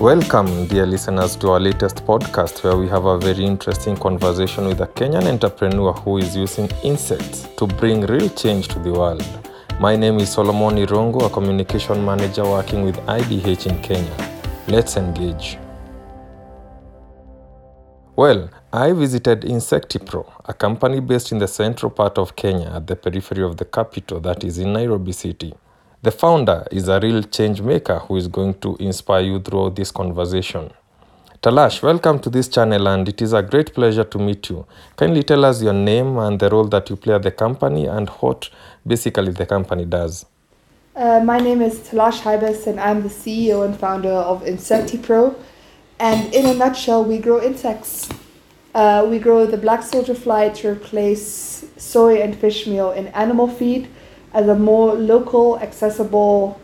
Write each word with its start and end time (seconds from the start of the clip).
Welcome, 0.00 0.66
dear 0.66 0.86
listeners, 0.86 1.36
to 1.36 1.50
our 1.50 1.60
latest 1.60 1.96
podcast 2.06 2.64
where 2.64 2.74
we 2.74 2.88
have 2.88 3.04
a 3.04 3.18
very 3.18 3.44
interesting 3.44 3.98
conversation 3.98 4.66
with 4.66 4.80
a 4.80 4.86
Kenyan 4.86 5.26
entrepreneur 5.26 5.92
who 5.92 6.16
is 6.16 6.34
using 6.34 6.70
insects 6.82 7.46
to 7.58 7.66
bring 7.66 8.06
real 8.06 8.30
change 8.30 8.68
to 8.68 8.78
the 8.78 8.90
world. 8.90 9.22
My 9.78 9.96
name 9.96 10.16
is 10.16 10.32
Solomon 10.32 10.76
Irongo, 10.76 11.26
a 11.26 11.28
communication 11.28 12.02
manager 12.02 12.44
working 12.44 12.82
with 12.82 12.96
IDH 13.00 13.66
in 13.66 13.82
Kenya. 13.82 14.40
Let's 14.68 14.96
engage. 14.96 15.58
Well, 18.16 18.48
I 18.72 18.92
visited 18.92 19.42
Insectipro, 19.42 20.32
a 20.46 20.54
company 20.54 21.00
based 21.00 21.30
in 21.30 21.36
the 21.36 21.48
central 21.48 21.90
part 21.90 22.16
of 22.16 22.34
Kenya 22.36 22.72
at 22.74 22.86
the 22.86 22.96
periphery 22.96 23.42
of 23.42 23.58
the 23.58 23.66
capital, 23.66 24.18
that 24.20 24.44
is 24.44 24.56
in 24.56 24.72
Nairobi 24.72 25.12
City. 25.12 25.52
The 26.02 26.10
founder 26.10 26.66
is 26.70 26.88
a 26.88 26.98
real 26.98 27.22
change 27.24 27.60
maker 27.60 27.98
who 27.98 28.16
is 28.16 28.26
going 28.26 28.54
to 28.60 28.74
inspire 28.76 29.20
you 29.20 29.38
throughout 29.38 29.76
this 29.76 29.90
conversation. 29.90 30.70
Talash, 31.42 31.82
welcome 31.82 32.18
to 32.20 32.30
this 32.30 32.48
channel 32.48 32.88
and 32.88 33.06
it 33.06 33.20
is 33.20 33.34
a 33.34 33.42
great 33.42 33.74
pleasure 33.74 34.04
to 34.04 34.18
meet 34.18 34.48
you. 34.48 34.64
Kindly 34.96 35.22
tell 35.22 35.44
us 35.44 35.62
your 35.62 35.74
name 35.74 36.16
and 36.16 36.40
the 36.40 36.48
role 36.48 36.64
that 36.68 36.88
you 36.88 36.96
play 36.96 37.12
at 37.12 37.22
the 37.22 37.30
company 37.30 37.84
and 37.84 38.08
what 38.20 38.48
basically 38.86 39.32
the 39.32 39.44
company 39.44 39.84
does. 39.84 40.24
Uh, 40.96 41.20
my 41.22 41.36
name 41.38 41.60
is 41.60 41.80
Talash 41.80 42.22
Huijbers 42.22 42.66
and 42.66 42.80
I'm 42.80 43.02
the 43.02 43.10
CEO 43.10 43.66
and 43.66 43.78
founder 43.78 44.08
of 44.08 44.42
Insectipro. 44.42 45.34
And 45.98 46.32
in 46.32 46.46
a 46.46 46.54
nutshell, 46.54 47.04
we 47.04 47.18
grow 47.18 47.42
insects. 47.42 48.08
Uh, 48.74 49.06
we 49.06 49.18
grow 49.18 49.44
the 49.44 49.58
black 49.58 49.82
soldier 49.82 50.14
fly 50.14 50.48
to 50.48 50.70
replace 50.70 51.66
soy 51.76 52.22
and 52.22 52.34
fish 52.34 52.66
meal 52.66 52.90
in 52.90 53.08
animal 53.08 53.48
feed 53.48 53.90
as 54.32 54.48
a 54.48 54.54
more 54.54 54.94
local, 54.94 55.58
accessible, 55.60 56.60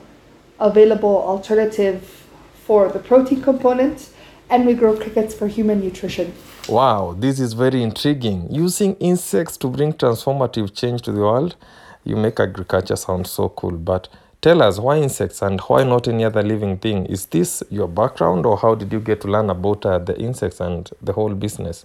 available 0.59 1.17
alternative 1.17 2.27
for 2.65 2.89
the 2.89 2.99
protein 2.99 3.43
component. 3.43 4.11
And 4.49 4.65
we 4.65 4.75
grow 4.75 4.97
crickets 4.97 5.35
for 5.35 5.49
human 5.49 5.81
nutrition. 5.81 6.33
Wow, 6.69 7.17
this 7.19 7.41
is 7.41 7.53
very 7.53 7.83
intriguing. 7.83 8.47
Using 8.49 8.95
insects 8.97 9.57
to 9.59 9.69
bring 9.69 9.93
transformative 9.93 10.73
change 10.73 11.03
to 11.03 11.13
the 11.13 11.21
world, 11.21 11.57
you 12.05 12.15
make 12.15 12.39
agriculture 12.39 12.95
sound 12.95 13.27
so 13.27 13.49
cool. 13.49 13.73
But 13.73 14.09
tell 14.41 14.63
us 14.63 14.79
why 14.79 14.99
insects 14.99 15.43
and 15.43 15.61
why 15.63 15.83
not 15.83 16.07
any 16.07 16.25
other 16.25 16.45
living 16.45 16.79
thing? 16.79 17.07
Is 17.07 17.27
this 17.27 17.65
your 17.71 17.89
background 17.89 18.47
or 18.47 18.57
how 18.57 18.77
did 18.77 18.93
you 18.93 19.01
get 19.01 19.21
to 19.23 19.29
learn 19.29 19.51
about 19.51 19.85
uh, 19.85 19.99
the 19.99 20.17
insects 20.17 20.61
and 20.61 20.89
the 21.03 21.13
whole 21.13 21.35
business? 21.35 21.85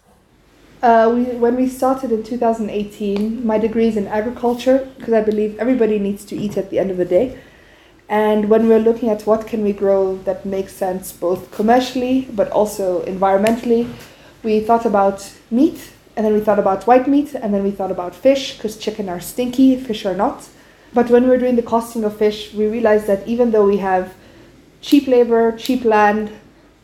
Uh, 0.81 1.11
we, 1.13 1.23
when 1.35 1.55
we 1.55 1.67
started 1.67 2.11
in 2.11 2.23
2018, 2.23 3.45
my 3.45 3.59
degree 3.59 3.87
is 3.87 3.97
in 3.97 4.07
agriculture 4.07 4.89
because 4.97 5.13
I 5.13 5.21
believe 5.21 5.59
everybody 5.59 5.99
needs 5.99 6.25
to 6.25 6.35
eat 6.35 6.57
at 6.57 6.71
the 6.71 6.79
end 6.79 6.89
of 6.89 6.97
the 6.97 7.05
day. 7.05 7.37
And 8.09 8.49
when 8.49 8.67
we're 8.67 8.79
looking 8.79 9.09
at 9.09 9.27
what 9.27 9.45
can 9.45 9.63
we 9.63 9.73
grow 9.73 10.17
that 10.23 10.43
makes 10.43 10.73
sense 10.73 11.11
both 11.11 11.51
commercially 11.51 12.27
but 12.33 12.49
also 12.49 13.05
environmentally, 13.05 13.93
we 14.41 14.59
thought 14.59 14.87
about 14.87 15.31
meat, 15.51 15.91
and 16.15 16.25
then 16.25 16.33
we 16.33 16.39
thought 16.39 16.57
about 16.57 16.87
white 16.87 17.07
meat, 17.07 17.35
and 17.35 17.53
then 17.53 17.63
we 17.63 17.69
thought 17.69 17.91
about 17.91 18.15
fish 18.15 18.57
because 18.57 18.75
chicken 18.75 19.07
are 19.07 19.19
stinky, 19.19 19.75
fish 19.75 20.03
are 20.03 20.15
not. 20.15 20.49
But 20.95 21.11
when 21.11 21.23
we 21.23 21.29
were 21.29 21.37
doing 21.37 21.57
the 21.57 21.61
costing 21.61 22.03
of 22.03 22.17
fish, 22.17 22.53
we 22.53 22.65
realized 22.65 23.05
that 23.05 23.25
even 23.27 23.51
though 23.51 23.67
we 23.67 23.77
have 23.77 24.15
cheap 24.81 25.07
labor, 25.07 25.55
cheap 25.55 25.85
land, 25.85 26.31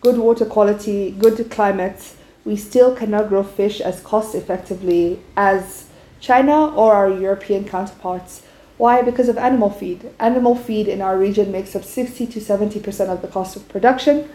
good 0.01 0.19
water 0.19 0.45
quality, 0.45 1.11
good 1.11 1.49
climate, 1.49 2.13
we 2.47 2.55
still 2.55 2.95
cannot 2.95 3.27
grow 3.27 3.43
fish 3.43 3.81
as 3.81 3.99
cost 3.99 4.33
effectively 4.33 5.19
as 5.35 5.87
China 6.21 6.73
or 6.73 6.93
our 6.93 7.09
European 7.09 7.67
counterparts. 7.67 8.41
Why? 8.77 9.01
Because 9.01 9.27
of 9.27 9.37
animal 9.37 9.69
feed. 9.69 10.09
Animal 10.17 10.55
feed 10.55 10.87
in 10.87 11.01
our 11.01 11.17
region 11.17 11.51
makes 11.51 11.75
up 11.75 11.83
60 11.83 12.25
to 12.27 12.39
70% 12.39 13.09
of 13.09 13.21
the 13.21 13.27
cost 13.27 13.57
of 13.57 13.67
production, 13.67 14.29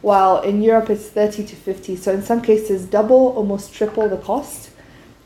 while 0.00 0.40
in 0.42 0.62
Europe 0.62 0.90
it's 0.90 1.08
30 1.08 1.44
to 1.44 1.56
50. 1.56 1.96
So 1.96 2.12
in 2.12 2.22
some 2.22 2.40
cases, 2.40 2.86
double, 2.86 3.34
almost 3.34 3.74
triple 3.74 4.08
the 4.08 4.18
cost. 4.18 4.70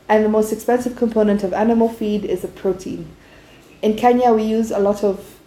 And 0.09 0.25
the 0.25 0.29
most 0.29 0.51
expensive 0.51 0.95
component 0.95 1.43
of 1.43 1.53
animal 1.53 1.89
feed 1.89 2.25
is 2.25 2.41
the 2.41 2.47
protein. 2.47 3.07
In 3.83 3.95
Kenya, 3.95 4.33
we 4.33 4.43
use 4.43 4.71
a 4.71 4.79
lot 4.79 5.03
of 5.03 5.39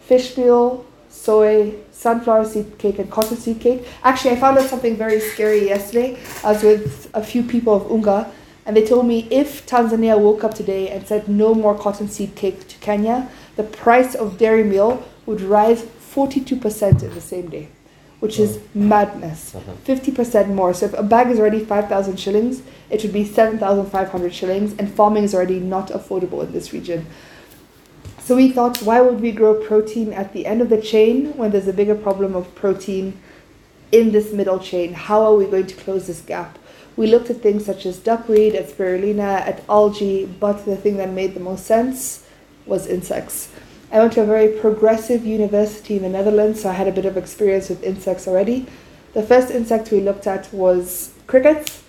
fish 0.00 0.38
meal, 0.38 0.86
soy, 1.14 1.74
sunflower 1.92 2.44
seed 2.44 2.76
cake, 2.76 2.98
and 2.98 3.10
cotton 3.10 3.36
seed 3.36 3.60
cake. 3.60 3.86
Actually, 4.02 4.32
I 4.32 4.36
found 4.36 4.58
out 4.58 4.68
something 4.68 4.96
very 4.96 5.20
scary 5.20 5.64
yesterday. 5.66 6.18
I 6.42 6.52
was 6.52 6.62
with 6.62 7.10
a 7.14 7.22
few 7.22 7.42
people 7.42 7.74
of 7.74 7.90
Unga, 7.90 8.30
and 8.66 8.76
they 8.76 8.84
told 8.84 9.06
me 9.06 9.28
if 9.30 9.64
Tanzania 9.66 10.18
woke 10.18 10.42
up 10.42 10.54
today 10.54 10.90
and 10.90 11.06
said 11.06 11.28
no 11.28 11.54
more 11.54 11.78
cotton 11.78 12.08
seed 12.08 12.34
cake 12.34 12.66
to 12.68 12.76
Kenya, 12.78 13.28
the 13.56 13.62
price 13.62 14.14
of 14.14 14.38
dairy 14.38 14.64
meal 14.64 15.06
would 15.26 15.40
rise 15.40 15.82
42% 15.82 17.02
in 17.02 17.14
the 17.14 17.20
same 17.20 17.48
day, 17.48 17.68
which 18.20 18.38
is 18.38 18.58
madness. 18.74 19.54
Uh-huh. 19.54 19.72
50% 19.86 20.48
more. 20.48 20.74
So 20.74 20.86
if 20.86 20.94
a 20.94 21.02
bag 21.02 21.28
is 21.28 21.38
already 21.38 21.64
5,000 21.64 22.16
shillings, 22.18 22.62
it 22.90 23.00
should 23.00 23.12
be 23.12 23.24
7,500 23.24 24.34
shillings, 24.34 24.74
and 24.78 24.92
farming 24.92 25.24
is 25.24 25.34
already 25.34 25.60
not 25.60 25.88
affordable 25.88 26.42
in 26.42 26.52
this 26.52 26.72
region. 26.72 27.06
So 28.24 28.36
we 28.36 28.50
thought, 28.50 28.80
why 28.80 29.02
would 29.02 29.20
we 29.20 29.32
grow 29.32 29.52
protein 29.52 30.14
at 30.14 30.32
the 30.32 30.46
end 30.46 30.62
of 30.62 30.70
the 30.70 30.80
chain 30.80 31.36
when 31.36 31.50
there's 31.50 31.68
a 31.68 31.74
bigger 31.74 31.94
problem 31.94 32.34
of 32.34 32.54
protein 32.54 33.20
in 33.92 34.12
this 34.12 34.32
middle 34.32 34.58
chain? 34.58 34.94
How 34.94 35.22
are 35.24 35.34
we 35.34 35.44
going 35.44 35.66
to 35.66 35.74
close 35.74 36.06
this 36.06 36.22
gap? 36.22 36.58
We 36.96 37.06
looked 37.06 37.28
at 37.28 37.42
things 37.42 37.66
such 37.66 37.84
as 37.84 37.98
duckweed, 37.98 38.54
at 38.54 38.70
spirulina, 38.70 39.42
at 39.42 39.62
algae, 39.68 40.24
but 40.24 40.64
the 40.64 40.74
thing 40.74 40.96
that 40.96 41.10
made 41.10 41.34
the 41.34 41.40
most 41.40 41.66
sense 41.66 42.26
was 42.64 42.86
insects. 42.86 43.50
I 43.92 43.98
went 43.98 44.14
to 44.14 44.22
a 44.22 44.26
very 44.26 44.58
progressive 44.58 45.26
university 45.26 45.96
in 45.98 46.02
the 46.02 46.08
Netherlands, 46.08 46.62
so 46.62 46.70
I 46.70 46.72
had 46.72 46.88
a 46.88 46.92
bit 46.92 47.04
of 47.04 47.18
experience 47.18 47.68
with 47.68 47.84
insects 47.84 48.26
already. 48.26 48.64
The 49.12 49.22
first 49.22 49.50
insect 49.50 49.90
we 49.90 50.00
looked 50.00 50.26
at 50.26 50.50
was 50.50 51.12
crickets, 51.26 51.82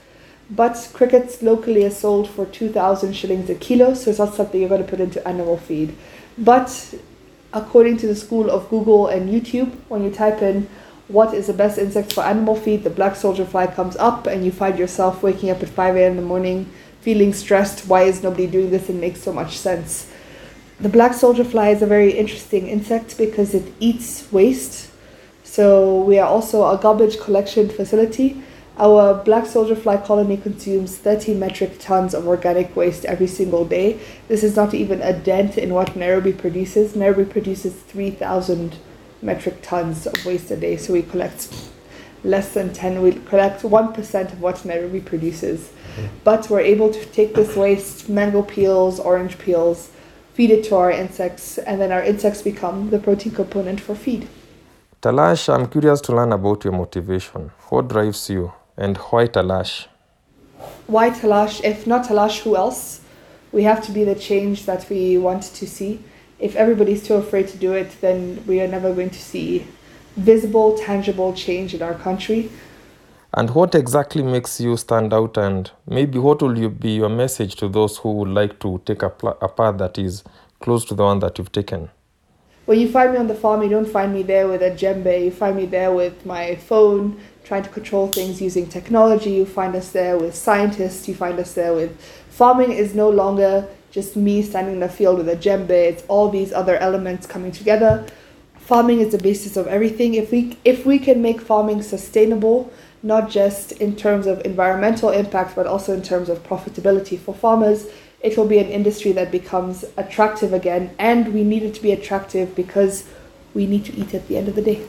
but 0.50 0.90
crickets 0.94 1.42
locally 1.42 1.86
are 1.86 1.90
sold 1.90 2.30
for 2.30 2.46
2,000 2.46 3.14
shillings 3.14 3.50
a 3.50 3.56
kilo, 3.56 3.94
so 3.94 4.10
it's 4.10 4.20
not 4.20 4.36
something 4.36 4.60
you're 4.60 4.70
going 4.70 4.84
to 4.84 4.88
put 4.88 5.00
into 5.00 5.26
animal 5.26 5.58
feed. 5.58 5.96
But 6.38 6.96
according 7.54 7.98
to 7.98 8.08
the 8.08 8.16
school 8.16 8.50
of 8.50 8.70
Google 8.70 9.08
and 9.08 9.30
YouTube, 9.30 9.74
when 9.88 10.04
you 10.04 10.12
type 10.12 10.42
in 10.42 10.68
what 11.08 11.34
is 11.34 11.48
the 11.48 11.54
best 11.54 11.78
insect 11.78 12.14
for 12.14 12.24
animal 12.24 12.56
feed, 12.56 12.84
the 12.84 12.90
black 12.90 13.16
soldier 13.16 13.46
fly 13.46 13.68
comes 13.68 13.96
up, 13.98 14.28
and 14.28 14.44
you 14.44 14.52
find 14.52 14.78
yourself 14.78 15.22
waking 15.22 15.50
up 15.52 15.62
at 15.62 15.70
5 15.70 15.96
a.m. 15.96 16.12
in 16.12 16.18
the 16.18 16.24
morning 16.24 16.70
feeling 17.02 17.32
stressed. 17.32 17.88
Why 17.88 18.04
is 18.04 18.24
nobody 18.24 18.48
doing 18.48 18.72
this? 18.72 18.90
It 18.90 18.96
makes 18.96 19.22
so 19.22 19.32
much 19.32 19.58
sense. 19.58 20.12
The 20.80 20.90
black 20.90 21.14
soldier 21.14 21.44
fly 21.44 21.70
is 21.70 21.82
a 21.82 21.86
very 21.86 22.12
interesting 22.12 22.68
insect 22.68 23.18
because 23.18 23.54
it 23.54 23.72
eats 23.80 24.30
waste. 24.32 24.90
So, 25.44 26.02
we 26.02 26.18
are 26.20 26.28
also 26.28 26.66
a 26.68 26.78
garbage 26.78 27.20
collection 27.20 27.70
facility. 27.70 28.44
Our 28.78 29.24
black 29.24 29.46
soldier 29.46 29.76
fly 29.76 29.96
colony 29.96 30.36
consumes 30.36 30.98
30 30.98 31.36
metric 31.36 31.78
tons 31.80 32.14
of 32.14 32.28
organic 32.28 32.76
waste 32.76 33.06
every 33.06 33.28
single 33.28 33.64
day. 33.64 33.98
This 34.28 34.44
is 34.44 34.58
not 34.58 34.74
even 34.74 35.02
a 35.02 35.14
dent 35.14 35.58
in 35.58 35.74
what 35.74 35.96
Nairobi 35.96 36.34
produces. 36.34 36.94
Nairobi 36.94 37.24
produces 37.24 37.74
3,000 37.74 38.76
metric 39.22 39.60
tons 39.62 40.06
of 40.06 40.26
waste 40.26 40.52
a 40.52 40.58
day, 40.58 40.76
so 40.76 40.92
we 40.92 41.04
collect 41.04 41.72
less 42.26 42.54
than 42.54 42.74
10, 42.74 43.02
we 43.02 43.14
collect 43.14 43.62
1% 43.62 44.34
of 44.34 44.42
what 44.42 44.66
Nairobi 44.66 45.00
produces. 45.00 45.70
Hmm. 45.96 46.08
But 46.26 46.50
we're 46.50 46.60
able 46.60 46.92
to 46.92 47.06
take 47.06 47.34
this 47.34 47.56
waste, 47.56 48.10
mango 48.10 48.42
peels, 48.42 49.00
orange 49.00 49.38
peels, 49.38 49.90
feed 50.34 50.52
it 50.52 50.66
to 50.66 50.76
our 50.76 50.92
insects, 50.92 51.58
and 51.60 51.80
then 51.80 51.94
our 51.94 52.04
insects 52.04 52.42
become 52.42 52.90
the 52.90 53.00
protein 53.00 53.34
component 53.34 53.80
for 53.80 53.96
feed. 53.96 54.28
Talash, 55.02 55.48
I'm 55.54 55.68
curious 55.68 56.02
to 56.02 56.16
learn 56.16 56.34
about 56.34 56.66
your 56.66 56.74
motivation. 56.74 57.52
What 57.70 57.88
drives 57.88 58.30
you 58.30 58.52
and 58.78 58.98
why 58.98 59.28
Talash? 59.28 59.88
Why 60.88 61.10
Talash? 61.10 61.64
If 61.64 61.88
not 61.88 62.06
Talash, 62.06 62.42
who 62.42 62.56
else? 62.56 63.02
We 63.52 63.64
have 63.64 63.84
to 63.86 63.92
be 63.92 64.04
the 64.04 64.16
change 64.16 64.66
that 64.66 64.90
we 64.90 65.18
want 65.18 65.44
to 65.44 65.68
see. 65.68 66.04
If 66.40 66.56
everybody's 66.56 67.04
too 67.04 67.16
afraid 67.16 67.48
to 67.50 67.58
do 67.58 67.74
it, 67.74 68.02
then 68.02 68.44
we 68.46 68.60
are 68.62 68.68
never 68.68 68.94
going 68.94 69.12
to 69.12 69.22
see 69.22 69.66
visible, 70.18 70.78
tangible 70.78 71.34
change 71.34 71.74
in 71.74 71.82
our 71.82 71.94
country. 71.94 72.50
And 73.34 73.50
what 73.50 73.76
exactly 73.76 74.24
makes 74.24 74.62
you 74.62 74.78
stand 74.78 75.14
out? 75.14 75.38
And 75.38 75.70
maybe 75.88 76.18
what 76.20 76.42
will 76.42 76.58
you 76.58 76.70
be 76.70 76.96
your 76.96 77.10
message 77.10 77.56
to 77.58 77.68
those 77.68 77.98
who 77.98 78.14
would 78.14 78.30
like 78.30 78.60
to 78.60 78.82
take 78.86 79.04
a, 79.04 79.10
pl- 79.10 79.38
a 79.42 79.50
path 79.50 79.78
that 79.78 79.98
is 79.98 80.24
close 80.60 80.86
to 80.86 80.96
the 80.96 81.04
one 81.04 81.20
that 81.20 81.38
you've 81.38 81.52
taken? 81.52 81.90
When 82.66 82.80
you 82.80 82.90
find 82.90 83.12
me 83.12 83.18
on 83.20 83.28
the 83.28 83.36
farm, 83.36 83.62
you 83.62 83.70
don't 83.70 83.88
find 83.88 84.14
me 84.14 84.24
there 84.24 84.48
with 84.48 84.62
a 84.64 84.72
jembe. 84.72 85.26
You 85.26 85.32
find 85.32 85.56
me 85.56 85.66
there 85.66 85.92
with 85.92 86.26
my 86.26 86.56
phone, 86.56 87.20
trying 87.46 87.64
to 87.64 87.70
control 87.70 88.08
things 88.08 88.42
using 88.42 88.68
technology. 88.68 89.32
You 89.32 89.46
find 89.46 89.76
us 89.76 89.92
there 89.92 90.18
with 90.18 90.36
scientists. 90.36 91.08
You 91.08 91.16
find 91.16 91.40
us 91.40 91.54
there 91.54 91.74
with 91.74 92.02
farming 92.30 92.74
is 92.74 92.94
no 92.94 93.10
longer 93.10 93.68
just 93.92 94.18
me 94.18 94.42
standing 94.42 94.74
in 94.74 94.80
the 94.82 94.90
field 94.90 95.18
with 95.20 95.30
a 95.30 95.38
jembe. 95.38 95.70
It's 95.70 96.04
all 96.10 96.30
these 96.30 96.52
other 96.52 96.76
elements 96.78 97.26
coming 97.26 97.54
together. 97.54 98.06
Farming 98.60 99.00
is 99.00 99.12
the 99.14 99.20
basis 99.20 99.56
of 99.56 99.68
everything. 99.68 100.16
If 100.16 100.32
we 100.32 100.58
if 100.66 100.86
we 100.86 101.00
can 101.00 101.22
make 101.22 101.40
farming 101.40 101.82
sustainable, 101.84 102.74
not 103.04 103.30
just 103.30 103.72
in 103.74 103.96
terms 103.96 104.26
of 104.26 104.44
environmental 104.44 105.12
impact, 105.12 105.56
but 105.56 105.68
also 105.68 105.94
in 105.94 106.02
terms 106.02 106.28
of 106.28 106.44
profitability 106.44 107.18
for 107.18 107.34
farmers, 107.34 107.86
it 108.22 108.36
will 108.38 108.48
be 108.48 108.58
an 108.58 108.68
industry 108.68 109.12
that 109.12 109.32
becomes 109.32 109.86
attractive 109.96 110.52
again. 110.52 110.90
And 110.98 111.34
we 111.34 111.44
need 111.44 111.64
it 111.64 111.76
to 111.76 111.82
be 111.82 111.92
attractive 111.92 112.56
because 112.56 113.08
we 113.54 113.68
need 113.68 113.86
to 113.86 113.96
eat 113.96 114.14
at 114.14 114.28
the 114.28 114.36
end 114.36 114.48
of 114.48 114.56
the 114.56 114.62
day. 114.62 114.84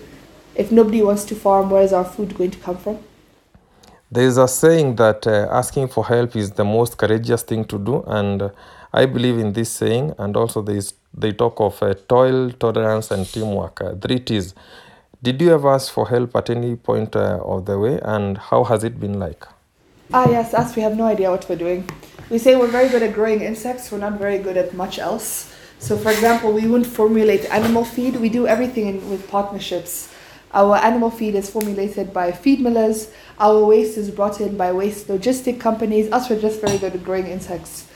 If 0.56 0.72
nobody 0.72 1.02
wants 1.02 1.24
to 1.26 1.34
farm, 1.34 1.70
where 1.70 1.82
is 1.82 1.92
our 1.92 2.04
food 2.04 2.36
going 2.36 2.50
to 2.50 2.58
come 2.58 2.76
from? 2.76 2.98
There 4.10 4.24
is 4.24 4.38
a 4.38 4.46
saying 4.46 4.96
that 4.96 5.26
uh, 5.26 5.48
asking 5.50 5.88
for 5.88 6.06
help 6.06 6.36
is 6.36 6.52
the 6.52 6.64
most 6.64 6.96
courageous 6.96 7.42
thing 7.42 7.64
to 7.66 7.78
do, 7.78 8.02
and 8.06 8.42
uh, 8.42 8.50
I 8.92 9.06
believe 9.06 9.38
in 9.38 9.52
this 9.52 9.70
saying. 9.70 10.14
And 10.16 10.36
also, 10.36 10.62
there 10.62 10.76
is, 10.76 10.94
they 11.12 11.32
talk 11.32 11.60
of 11.60 11.82
uh, 11.82 11.94
toil, 12.08 12.50
tolerance, 12.52 13.10
and 13.10 13.26
teamwork. 13.26 13.80
Uh, 13.80 13.94
three 13.96 14.20
T's. 14.20 14.54
Did 15.22 15.42
you 15.42 15.52
ever 15.52 15.70
ask 15.72 15.92
for 15.92 16.08
help 16.08 16.36
at 16.36 16.50
any 16.50 16.76
point 16.76 17.16
uh, 17.16 17.40
of 17.42 17.66
the 17.66 17.78
way, 17.78 17.98
and 18.02 18.38
how 18.38 18.64
has 18.64 18.84
it 18.84 19.00
been 19.00 19.18
like? 19.18 19.44
Ah, 20.12 20.28
yes, 20.30 20.54
us, 20.54 20.76
we 20.76 20.82
have 20.82 20.96
no 20.96 21.04
idea 21.04 21.30
what 21.30 21.48
we're 21.48 21.56
doing. 21.56 21.88
We 22.30 22.38
say 22.38 22.54
we're 22.54 22.68
very 22.68 22.88
good 22.88 23.02
at 23.02 23.12
growing 23.12 23.40
insects, 23.40 23.90
we're 23.90 23.98
not 23.98 24.20
very 24.20 24.38
good 24.38 24.56
at 24.56 24.72
much 24.74 25.00
else. 25.00 25.52
So, 25.80 25.96
for 25.96 26.10
example, 26.10 26.52
we 26.52 26.66
wouldn't 26.66 26.86
formulate 26.86 27.44
animal 27.50 27.84
feed, 27.84 28.16
we 28.16 28.28
do 28.28 28.46
everything 28.46 28.86
in, 28.86 29.10
with 29.10 29.28
partnerships. 29.28 30.12
Our 30.52 30.76
animal 30.76 31.10
feed 31.10 31.34
is 31.34 31.50
formulated 31.50 32.12
by 32.12 32.32
feed 32.32 32.60
millers, 32.60 33.10
our 33.38 33.64
waste 33.64 33.98
is 33.98 34.10
brought 34.10 34.40
in 34.40 34.56
by 34.56 34.72
waste 34.72 35.08
logistic 35.08 35.60
companies. 35.60 36.10
Us, 36.12 36.30
we're 36.30 36.40
just 36.40 36.60
very 36.60 36.78
good 36.78 36.94
at 36.94 37.04
growing 37.04 37.26
insects. 37.26 37.88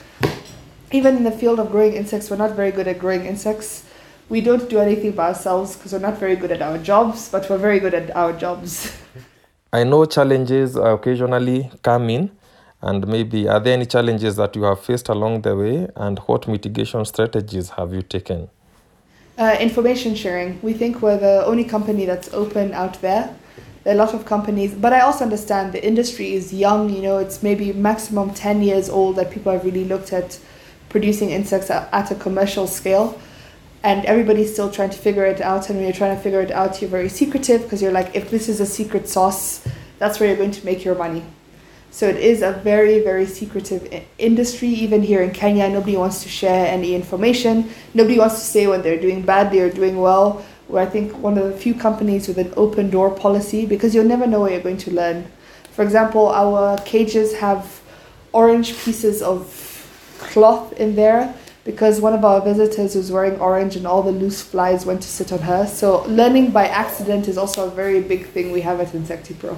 Even 0.91 1.17
in 1.17 1.23
the 1.23 1.31
field 1.31 1.59
of 1.59 1.71
growing 1.71 1.93
insects, 1.93 2.29
we're 2.29 2.37
not 2.37 2.51
very 2.51 2.71
good 2.71 2.87
at 2.87 2.99
growing 2.99 3.25
insects. 3.25 3.85
We 4.27 4.41
don't 4.41 4.69
do 4.69 4.79
anything 4.79 5.13
by 5.13 5.29
ourselves 5.29 5.75
because 5.75 5.93
we're 5.93 5.99
not 5.99 6.17
very 6.17 6.35
good 6.35 6.51
at 6.51 6.61
our 6.61 6.77
jobs, 6.77 7.29
but 7.29 7.49
we're 7.49 7.57
very 7.57 7.79
good 7.79 7.93
at 7.93 8.15
our 8.15 8.33
jobs. 8.33 8.95
I 9.73 9.85
know 9.85 10.03
challenges 10.03 10.75
occasionally 10.75 11.71
come 11.81 12.09
in, 12.09 12.31
and 12.81 13.07
maybe 13.07 13.47
are 13.47 13.59
there 13.59 13.73
any 13.73 13.85
challenges 13.85 14.35
that 14.35 14.55
you 14.55 14.63
have 14.63 14.81
faced 14.81 15.07
along 15.07 15.43
the 15.43 15.55
way, 15.55 15.87
and 15.95 16.19
what 16.19 16.47
mitigation 16.47 17.05
strategies 17.05 17.69
have 17.69 17.93
you 17.93 18.01
taken? 18.01 18.49
Uh, 19.41 19.57
information 19.59 20.13
sharing. 20.13 20.61
We 20.61 20.71
think 20.71 21.01
we're 21.01 21.17
the 21.17 21.43
only 21.47 21.63
company 21.63 22.05
that's 22.05 22.31
open 22.31 22.75
out 22.75 23.01
there. 23.01 23.35
There 23.83 23.91
are 23.91 23.95
a 23.95 23.97
lot 23.97 24.13
of 24.13 24.23
companies, 24.23 24.75
but 24.75 24.93
I 24.93 24.99
also 24.99 25.23
understand 25.23 25.73
the 25.73 25.83
industry 25.83 26.35
is 26.35 26.53
young. 26.53 26.91
You 26.91 27.01
know, 27.01 27.17
it's 27.17 27.41
maybe 27.41 27.73
maximum 27.73 28.35
10 28.35 28.61
years 28.61 28.87
old 28.87 29.15
that 29.15 29.31
people 29.31 29.51
have 29.51 29.65
really 29.65 29.83
looked 29.83 30.13
at 30.13 30.39
producing 30.89 31.31
insects 31.31 31.71
at, 31.71 31.91
at 31.91 32.11
a 32.11 32.15
commercial 32.15 32.67
scale. 32.67 33.19
And 33.81 34.05
everybody's 34.05 34.53
still 34.53 34.69
trying 34.69 34.91
to 34.91 34.97
figure 34.99 35.25
it 35.25 35.41
out. 35.41 35.69
And 35.69 35.79
when 35.79 35.87
you're 35.87 35.97
trying 35.97 36.15
to 36.15 36.21
figure 36.21 36.41
it 36.41 36.51
out, 36.51 36.79
you're 36.79 36.91
very 36.91 37.09
secretive 37.09 37.63
because 37.63 37.81
you're 37.81 37.91
like, 37.91 38.15
if 38.15 38.29
this 38.29 38.47
is 38.47 38.59
a 38.61 38.67
secret 38.67 39.09
sauce, 39.09 39.67
that's 39.97 40.19
where 40.19 40.29
you're 40.29 40.37
going 40.37 40.51
to 40.51 40.63
make 40.63 40.85
your 40.85 40.93
money. 40.93 41.23
So 41.93 42.07
it 42.07 42.15
is 42.15 42.41
a 42.41 42.53
very, 42.53 43.01
very 43.01 43.25
secretive 43.25 44.03
industry. 44.17 44.69
Even 44.69 45.03
here 45.03 45.21
in 45.21 45.31
Kenya, 45.31 45.67
nobody 45.69 45.97
wants 45.97 46.23
to 46.23 46.29
share 46.29 46.65
any 46.65 46.95
information. 46.95 47.69
Nobody 47.93 48.17
wants 48.17 48.35
to 48.35 48.45
say 48.45 48.65
when 48.65 48.81
they're 48.81 48.99
doing 48.99 49.21
badly 49.21 49.59
or 49.59 49.69
doing 49.69 49.99
well. 49.99 50.43
We're, 50.69 50.79
I 50.79 50.85
think, 50.85 51.17
one 51.17 51.37
of 51.37 51.43
the 51.43 51.57
few 51.57 51.75
companies 51.75 52.29
with 52.29 52.37
an 52.37 52.53
open 52.55 52.89
door 52.89 53.11
policy 53.11 53.65
because 53.65 53.93
you'll 53.93 54.05
never 54.05 54.25
know 54.25 54.39
what 54.39 54.53
you're 54.53 54.61
going 54.61 54.77
to 54.77 54.91
learn. 54.91 55.29
For 55.71 55.83
example, 55.83 56.29
our 56.29 56.77
cages 56.79 57.35
have 57.35 57.81
orange 58.31 58.77
pieces 58.77 59.21
of 59.21 60.15
cloth 60.19 60.71
in 60.73 60.95
there 60.95 61.35
because 61.65 61.99
one 61.99 62.13
of 62.13 62.23
our 62.23 62.41
visitors 62.41 62.95
was 62.95 63.11
wearing 63.11 63.37
orange 63.39 63.75
and 63.75 63.85
all 63.85 64.01
the 64.01 64.13
loose 64.13 64.41
flies 64.41 64.85
went 64.85 65.01
to 65.01 65.09
sit 65.09 65.33
on 65.33 65.39
her. 65.39 65.67
So 65.67 66.03
learning 66.05 66.51
by 66.51 66.67
accident 66.67 67.27
is 67.27 67.37
also 67.37 67.67
a 67.67 67.69
very 67.69 68.01
big 68.01 68.27
thing 68.27 68.51
we 68.51 68.61
have 68.61 68.79
at 68.79 68.87
InsectiPro. 68.87 69.57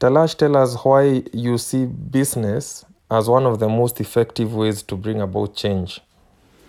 Talash, 0.00 0.36
tell 0.36 0.56
us 0.56 0.74
why 0.84 1.22
you 1.32 1.56
see 1.56 1.86
business 1.86 2.84
as 3.10 3.28
one 3.28 3.46
of 3.46 3.60
the 3.60 3.68
most 3.68 4.00
effective 4.00 4.54
ways 4.54 4.82
to 4.82 4.96
bring 4.96 5.20
about 5.20 5.54
change. 5.54 6.00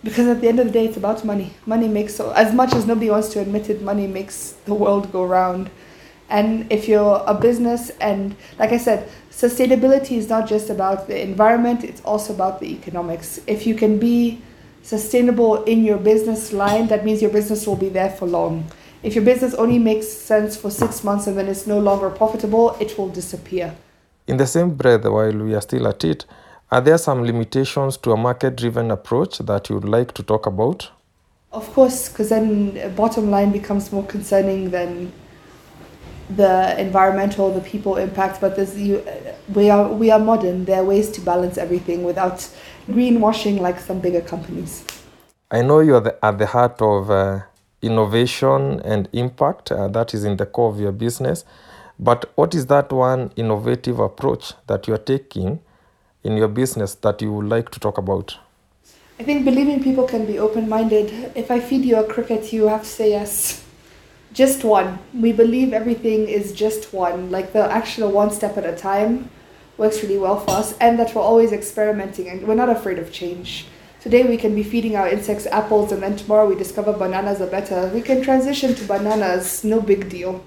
Because 0.03 0.27
at 0.27 0.41
the 0.41 0.47
end 0.47 0.59
of 0.59 0.67
the 0.67 0.71
day, 0.71 0.85
it's 0.85 0.97
about 0.97 1.25
money. 1.25 1.51
Money 1.65 1.87
makes 1.87 2.19
as 2.19 2.53
much 2.53 2.75
as 2.75 2.85
nobody 2.85 3.09
wants 3.09 3.29
to 3.29 3.39
admit 3.39 3.69
it. 3.71 3.81
Money 3.81 4.05
makes 4.05 4.51
the 4.65 4.75
world 4.75 5.11
go 5.11 5.25
round. 5.25 5.71
And 6.29 6.71
if 6.71 6.87
you're 6.87 7.23
a 7.25 7.33
business, 7.33 7.89
and 7.99 8.35
like 8.59 8.71
I 8.71 8.77
said, 8.77 9.09
sustainability 9.31 10.17
is 10.17 10.29
not 10.29 10.47
just 10.47 10.69
about 10.69 11.07
the 11.07 11.19
environment; 11.19 11.83
it's 11.83 12.01
also 12.01 12.33
about 12.33 12.59
the 12.59 12.67
economics. 12.67 13.39
If 13.47 13.65
you 13.65 13.73
can 13.73 13.97
be 13.97 14.41
sustainable 14.83 15.63
in 15.63 15.83
your 15.83 15.97
business 15.97 16.53
line, 16.53 16.87
that 16.87 17.03
means 17.03 17.21
your 17.21 17.31
business 17.31 17.65
will 17.65 17.75
be 17.75 17.89
there 17.89 18.11
for 18.11 18.27
long. 18.27 18.65
If 19.05 19.13
your 19.13 19.23
business 19.23 19.53
only 19.53 19.77
makes 19.77 20.07
sense 20.07 20.57
for 20.57 20.71
six 20.71 21.03
months 21.03 21.27
and 21.27 21.37
then 21.37 21.47
it's 21.47 21.67
no 21.67 21.77
longer 21.77 22.09
profitable, 22.09 22.75
it 22.79 22.97
will 22.97 23.09
disappear. 23.09 23.75
In 24.25 24.37
the 24.37 24.47
same 24.47 24.71
breath, 24.71 25.03
while 25.03 25.31
we 25.31 25.53
are 25.53 25.61
still 25.61 25.87
at 25.87 26.03
it, 26.03 26.25
are 26.71 26.81
there 26.81 26.97
some 26.97 27.23
limitations 27.23 27.97
to 27.97 28.13
a 28.13 28.17
market 28.17 28.55
driven 28.55 28.89
approach 28.89 29.37
that 29.37 29.69
you 29.69 29.75
would 29.75 29.87
like 29.87 30.15
to 30.15 30.23
talk 30.23 30.47
about? 30.47 30.89
Of 31.51 31.71
course, 31.75 32.09
because 32.09 32.29
then 32.29 32.79
uh, 32.83 32.89
bottom 32.89 33.29
line 33.29 33.51
becomes 33.51 33.91
more 33.91 34.03
concerning 34.07 34.71
than 34.71 35.13
the 36.35 36.75
environmental, 36.81 37.53
the 37.53 37.61
people 37.61 37.97
impact. 37.97 38.41
But 38.41 38.55
there's 38.55 38.75
you, 38.75 38.97
uh, 39.01 39.35
we 39.53 39.69
are 39.69 39.87
we 39.87 40.09
are 40.09 40.17
modern. 40.17 40.65
There 40.65 40.81
are 40.81 40.83
ways 40.83 41.11
to 41.11 41.21
balance 41.21 41.59
everything 41.59 42.03
without 42.03 42.49
greenwashing 42.89 43.59
like 43.59 43.79
some 43.79 43.99
bigger 43.99 44.21
companies. 44.21 44.83
I 45.51 45.61
know 45.61 45.81
you 45.81 45.93
are 45.93 46.01
the, 46.01 46.25
at 46.25 46.39
the 46.39 46.47
heart 46.47 46.81
of 46.81 47.11
uh, 47.11 47.41
innovation 47.85 48.81
and 48.81 49.07
impact, 49.13 49.71
uh, 49.71 49.87
that 49.89 50.13
is 50.13 50.23
in 50.23 50.37
the 50.37 50.45
core 50.45 50.69
of 50.69 50.79
your 50.79 50.91
business. 50.91 51.45
But 51.99 52.31
what 52.35 52.53
is 52.53 52.65
that 52.67 52.91
one 52.91 53.31
innovative 53.35 53.99
approach 53.99 54.53
that 54.67 54.87
you 54.87 54.93
are 54.93 55.05
taking 55.13 55.59
in 56.23 56.35
your 56.35 56.47
business 56.47 56.95
that 56.95 57.21
you 57.21 57.31
would 57.31 57.47
like 57.47 57.69
to 57.71 57.79
talk 57.79 57.97
about? 57.97 58.37
I 59.17 59.23
think 59.23 59.45
believing 59.45 59.81
people 59.81 60.05
can 60.05 60.25
be 60.25 60.37
open 60.37 60.67
minded. 60.67 61.31
If 61.35 61.49
I 61.49 61.61
feed 61.61 61.85
you 61.85 61.95
a 61.95 62.03
cricket, 62.03 62.51
you 62.51 62.67
have 62.67 62.83
to 62.83 62.89
say 62.89 63.11
yes. 63.11 63.63
Just 64.33 64.65
one. 64.65 64.99
We 65.13 65.31
believe 65.31 65.71
everything 65.71 66.27
is 66.27 66.51
just 66.51 66.93
one. 66.93 67.31
Like 67.31 67.53
the 67.53 67.71
actual 67.71 68.11
one 68.11 68.31
step 68.31 68.57
at 68.57 68.65
a 68.65 68.75
time 68.75 69.29
works 69.77 70.03
really 70.03 70.17
well 70.17 70.39
for 70.39 70.51
us, 70.51 70.77
and 70.79 70.99
that 70.99 71.15
we're 71.15 71.21
always 71.21 71.53
experimenting 71.53 72.27
and 72.27 72.45
we're 72.45 72.55
not 72.55 72.69
afraid 72.69 72.99
of 72.99 73.11
change. 73.11 73.67
Today 74.05 74.21
we 74.21 74.37
can 74.37 74.53
be 74.53 74.61
feeding 74.61 74.95
our 74.95 75.07
insects 75.07 75.47
apples, 75.47 75.91
and 75.91 76.03
then 76.03 76.15
tomorrow 76.15 76.47
we 76.47 76.53
discover 76.53 76.93
bananas 76.93 77.41
are 77.41 77.47
better. 77.47 77.89
We 77.91 78.03
can 78.03 78.21
transition 78.21 78.75
to 78.75 78.85
bananas, 78.85 79.63
no 79.63 79.81
big 79.81 80.09
deal. 80.09 80.45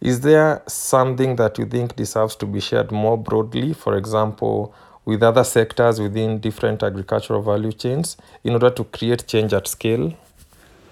Is 0.00 0.20
there 0.20 0.62
something 0.68 1.34
that 1.34 1.58
you 1.58 1.66
think 1.66 1.96
deserves 1.96 2.36
to 2.36 2.46
be 2.46 2.60
shared 2.60 2.92
more 2.92 3.18
broadly, 3.18 3.72
for 3.72 3.96
example, 3.96 4.72
with 5.04 5.20
other 5.20 5.42
sectors 5.42 6.00
within 6.00 6.38
different 6.38 6.84
agricultural 6.84 7.42
value 7.42 7.72
chains, 7.72 8.16
in 8.44 8.52
order 8.52 8.70
to 8.70 8.84
create 8.84 9.26
change 9.26 9.52
at 9.52 9.66
scale? 9.66 10.16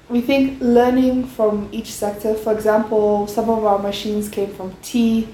We 0.09 0.21
think 0.21 0.61
learning 0.61 1.29
from 1.29 1.69
each 1.71 1.93
sector, 1.93 2.35
for 2.35 2.53
example, 2.53 3.29
some 3.29 3.49
of 3.49 3.65
our 3.65 3.79
machines 3.79 4.29
came 4.29 4.53
from 4.53 4.75
tea, 4.83 5.29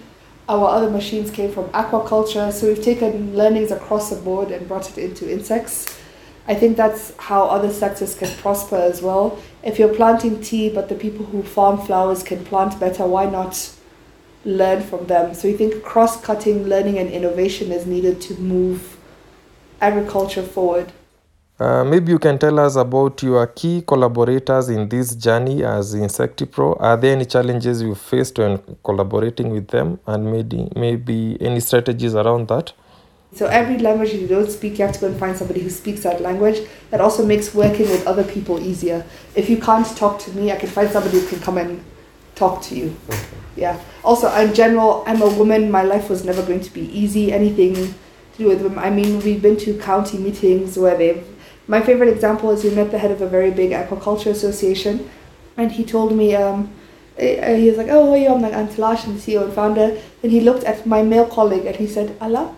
our 0.46 0.68
other 0.68 0.90
machines 0.90 1.30
came 1.30 1.50
from 1.50 1.70
aquaculture, 1.70 2.52
so 2.52 2.66
we've 2.66 2.84
taken 2.84 3.34
learnings 3.34 3.70
across 3.70 4.10
the 4.10 4.16
board 4.16 4.50
and 4.50 4.68
brought 4.68 4.90
it 4.90 4.98
into 4.98 5.32
insects. 5.32 6.00
I 6.46 6.54
think 6.54 6.76
that's 6.76 7.12
how 7.16 7.44
other 7.44 7.72
sectors 7.72 8.14
can 8.14 8.28
prosper 8.36 8.76
as 8.76 9.00
well. 9.00 9.38
If 9.62 9.78
you're 9.78 9.94
planting 9.94 10.42
tea, 10.42 10.68
but 10.68 10.88
the 10.88 10.94
people 10.94 11.24
who 11.26 11.42
farm 11.42 11.78
flowers 11.78 12.22
can 12.22 12.44
plant 12.44 12.78
better, 12.78 13.06
why 13.06 13.24
not 13.24 13.70
learn 14.44 14.82
from 14.82 15.06
them? 15.06 15.34
So 15.34 15.48
we 15.48 15.54
think 15.54 15.82
cross 15.82 16.20
cutting 16.20 16.64
learning 16.64 16.98
and 16.98 17.10
innovation 17.10 17.72
is 17.72 17.86
needed 17.86 18.20
to 18.22 18.34
move 18.34 18.98
agriculture 19.80 20.42
forward. 20.42 20.92
Uh, 21.58 21.84
maybe 21.84 22.10
you 22.10 22.18
can 22.18 22.36
tell 22.36 22.58
us 22.58 22.74
about 22.74 23.22
your 23.22 23.46
key 23.46 23.80
collaborators 23.86 24.68
in 24.68 24.88
this 24.88 25.14
journey 25.14 25.62
as 25.64 25.94
InsectiPro. 25.94 26.76
Are 26.80 26.96
there 26.96 27.12
any 27.12 27.24
challenges 27.24 27.80
you 27.80 27.94
faced 27.94 28.38
when 28.38 28.60
collaborating 28.82 29.50
with 29.50 29.68
them, 29.68 30.00
and 30.06 30.30
maybe 30.30 30.68
maybe 30.74 31.38
any 31.40 31.60
strategies 31.60 32.16
around 32.16 32.48
that? 32.48 32.72
So 33.34 33.46
every 33.46 33.78
language 33.78 34.12
you 34.12 34.28
don't 34.28 34.48
speak, 34.48 34.78
you 34.78 34.84
have 34.84 34.94
to 34.94 35.00
go 35.00 35.08
and 35.08 35.18
find 35.18 35.36
somebody 35.36 35.60
who 35.60 35.70
speaks 35.70 36.02
that 36.04 36.20
language. 36.20 36.60
That 36.90 37.00
also 37.00 37.26
makes 37.26 37.52
working 37.52 37.88
with 37.90 38.06
other 38.06 38.22
people 38.22 38.60
easier. 38.60 39.04
If 39.34 39.50
you 39.50 39.56
can't 39.56 39.86
talk 39.96 40.20
to 40.20 40.30
me, 40.32 40.52
I 40.52 40.56
can 40.56 40.68
find 40.68 40.88
somebody 40.88 41.18
who 41.18 41.26
can 41.26 41.40
come 41.40 41.58
and 41.58 41.84
talk 42.36 42.62
to 42.62 42.76
you. 42.76 42.96
Yeah. 43.56 43.80
Also, 44.04 44.32
in 44.36 44.54
general, 44.54 45.02
I'm 45.06 45.20
a 45.20 45.28
woman. 45.28 45.70
My 45.70 45.82
life 45.82 46.08
was 46.08 46.24
never 46.24 46.42
going 46.42 46.60
to 46.60 46.72
be 46.72 46.82
easy. 46.96 47.32
Anything 47.32 47.74
to 47.74 48.38
do 48.38 48.48
with 48.48 48.62
women. 48.62 48.78
I 48.78 48.90
mean, 48.90 49.20
we've 49.20 49.42
been 49.42 49.56
to 49.58 49.78
county 49.78 50.18
meetings 50.18 50.78
where 50.78 50.96
they've. 50.96 51.26
My 51.66 51.80
favorite 51.80 52.10
example 52.10 52.50
is 52.50 52.62
we 52.62 52.70
met 52.70 52.90
the 52.90 52.98
head 52.98 53.10
of 53.10 53.20
a 53.20 53.28
very 53.28 53.50
big 53.50 53.70
aquaculture 53.70 54.30
association, 54.30 55.08
and 55.56 55.72
he 55.72 55.84
told 55.84 56.12
me, 56.12 56.36
um, 56.36 56.70
eh, 57.16 57.56
he 57.56 57.68
was 57.68 57.78
like, 57.78 57.88
"Oh, 57.90 58.14
yeah, 58.14 58.32
I'm 58.32 58.42
like 58.42 58.52
Antalash, 58.52 59.06
I'm 59.06 59.14
the 59.14 59.20
CEO 59.20 59.44
and 59.44 59.52
founder." 59.52 59.96
And 60.22 60.30
he 60.30 60.40
looked 60.40 60.64
at 60.64 60.84
my 60.84 61.02
male 61.02 61.26
colleague 61.26 61.64
and 61.64 61.76
he 61.76 61.86
said, 61.86 62.16
"Allah." 62.20 62.54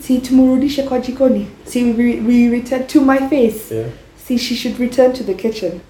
Si 0.00 0.18
tumurudishe 0.18 0.82
kwa 0.82 0.98
jikoni 0.98 1.46
si 1.64 1.84
we, 1.84 2.20
we 2.20 2.48
return 2.48 2.86
to 2.86 3.00
my 3.00 3.18
face. 3.28 3.74
Yeah. 3.74 3.88
see 4.16 4.36
she 4.36 4.54
should 4.54 4.78
return 4.80 5.12
to 5.12 5.24
the 5.24 5.34
kitchen. 5.34 5.80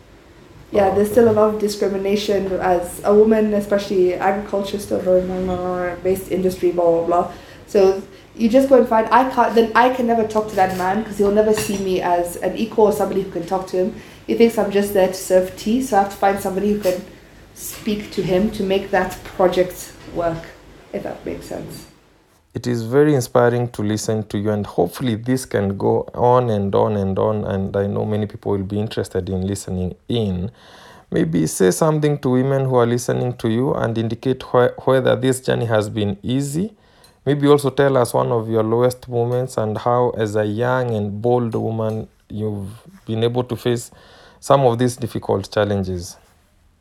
Yeah 0.73 0.91
oh, 0.91 0.95
there's 0.95 1.11
still 1.11 1.29
a 1.29 1.33
lot 1.33 1.55
of 1.55 1.61
discrimination 1.61 2.53
as 2.61 3.01
a 3.05 3.15
woman 3.15 3.55
especially 3.55 4.15
agriculture 4.15 4.79
still 4.79 5.01
very 5.01 5.97
based 6.03 6.31
industry 6.31 6.73
blah 6.73 6.91
blah 6.91 7.07
blah. 7.07 7.33
So 7.67 8.03
you 8.35 8.49
just 8.49 8.69
go 8.69 8.79
and 8.79 8.89
find 8.89 9.07
i 9.11 9.31
can't 9.31 9.55
then 9.55 9.73
i 9.75 9.89
can 9.95 10.07
never 10.07 10.27
talk 10.29 10.49
to 10.49 10.57
that 10.57 10.77
man 10.77 11.03
because 11.03 11.19
he'll 11.19 11.33
never 11.33 11.55
see 11.55 11.79
me 11.79 12.03
as 12.03 12.37
an 12.37 12.57
equal 12.57 12.87
or 12.87 12.93
somebody 12.93 13.23
who 13.23 13.31
can 13.31 13.47
talk 13.47 13.67
to 13.69 13.77
him. 13.77 13.95
He 14.27 14.35
thinks 14.35 14.59
i'm 14.59 14.71
just 14.71 14.93
there 14.93 15.09
to 15.09 15.15
serve 15.15 15.57
tea 15.57 15.83
so 15.83 15.97
i 15.97 16.03
have 16.03 16.11
to 16.11 16.17
find 16.17 16.41
somebody 16.41 16.73
who 16.73 16.81
can 16.81 17.01
speak 17.55 18.11
to 18.13 18.23
him 18.23 18.51
to 18.51 18.63
make 18.63 18.91
that 18.91 19.19
project 19.25 19.93
work, 20.15 20.45
if 20.93 21.03
that 21.03 21.25
makes 21.25 21.47
sense. 21.47 21.87
It 22.57 22.67
is 22.67 22.85
very 22.85 23.15
inspiring 23.15 23.69
to 23.73 23.83
listen 23.83 24.23
to 24.29 24.39
you, 24.39 24.51
and 24.51 24.65
hopefully, 24.65 25.15
this 25.17 25.45
can 25.45 25.77
go 25.77 26.09
on 26.15 26.49
and 26.49 26.75
on 26.75 26.97
and 26.97 27.19
on. 27.19 27.45
And 27.45 27.77
I 27.77 27.87
know 27.87 28.07
many 28.07 28.25
people 28.25 28.53
will 28.53 28.63
be 28.65 28.81
interested 28.81 29.29
in 29.29 29.47
listening 29.47 29.95
in. 30.09 30.51
Maybe 31.11 31.47
say 31.49 31.71
something 31.71 32.17
to 32.21 32.31
women 32.31 32.65
who 32.65 32.77
are 32.77 32.87
listening 32.87 33.37
to 33.37 33.51
you 33.51 33.75
and 33.75 33.99
indicate 33.99 34.43
wh- 34.43 34.73
whether 34.89 35.15
this 35.17 35.43
journey 35.43 35.67
has 35.67 35.91
been 35.91 36.17
easy. 36.23 36.73
Maybe 37.27 37.47
also 37.47 37.69
tell 37.69 37.95
us 37.99 38.15
one 38.15 38.33
of 38.33 38.49
your 38.49 38.63
lowest 38.63 39.07
moments 39.07 39.59
and 39.59 39.77
how, 39.77 40.15
as 40.17 40.35
a 40.35 40.47
young 40.47 40.95
and 40.95 41.21
bold 41.21 41.55
woman, 41.55 42.09
you've 42.31 42.71
been 43.05 43.23
able 43.23 43.45
to 43.45 43.57
face 43.57 43.91
some 44.41 44.63
of 44.63 44.79
these 44.79 44.97
difficult 44.97 45.53
challenges. 45.53 46.17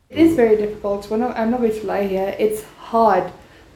It 0.09 0.19
is 0.19 0.37
very 0.37 0.55
difficult. 0.55 1.11
I'm 1.11 1.19
not 1.51 1.59
going 1.59 1.73
to 1.73 1.85
lie 1.85 2.07
here. 2.07 2.33
It's 2.39 2.63
hard. 2.77 3.29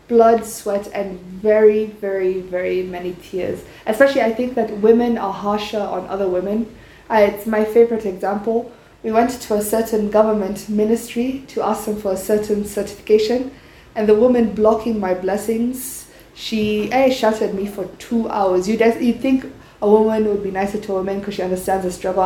Blood, 0.10 0.46
sweat, 0.46 0.89
and 0.94 1.18
very, 1.20 1.86
very, 1.86 2.42
very 2.42 2.84
many 2.84 3.16
tears. 3.22 3.63
Especially, 3.86 4.22
I 4.22 4.34
think 4.34 4.56
that 4.56 4.72
women 4.80 5.18
are 5.18 5.32
harsher 5.32 5.80
on 5.80 6.06
other 6.08 6.28
women. 6.28 6.75
Uh, 7.10 7.30
it's 7.30 7.46
my 7.46 7.63
favorite 7.63 8.06
example. 8.06 8.72
We 9.04 9.12
went 9.12 9.30
to 9.30 9.54
a 9.54 9.62
certain 9.62 10.10
government 10.10 10.68
ministry 10.68 11.46
to 11.50 11.62
ask 11.62 11.86
them 11.86 12.01
for 12.01 12.12
a 12.12 12.18
certain 12.18 12.66
certification, 12.66 13.51
and 13.96 14.10
the 14.10 14.16
woman 14.16 14.54
blocking 14.54 15.00
my 15.00 15.13
blessings, 15.13 16.08
she 16.34 16.92
eh, 16.92 17.10
shouted 17.10 17.50
at 17.50 17.56
me 17.56 17.68
for 17.68 17.86
two 17.98 18.28
hours. 18.30 18.68
You'd, 18.68 18.82
you'd 19.00 19.22
think 19.22 19.46
a 19.82 19.89
woman 19.89 20.25
would 20.25 20.44
be 20.44 20.51
nicer 20.51 20.80
to 20.80 20.92
a 20.92 20.96
woman 20.96 21.20
because 21.20 21.36
she 21.36 21.44
understands 21.44 21.86
the 21.86 21.92
struggle. 21.92 22.24